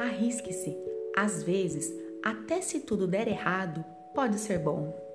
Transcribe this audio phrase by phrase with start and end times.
[0.00, 0.74] Arrisque-se.
[1.14, 1.92] Às vezes,
[2.24, 3.84] até se tudo der errado,
[4.14, 5.09] pode ser bom.